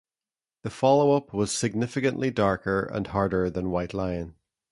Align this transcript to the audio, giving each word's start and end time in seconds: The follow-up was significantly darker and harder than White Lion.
The 0.63 0.71
follow-up 0.71 1.31
was 1.31 1.55
significantly 1.55 2.31
darker 2.31 2.85
and 2.91 3.05
harder 3.05 3.51
than 3.51 3.69
White 3.69 3.93
Lion. 3.93 4.33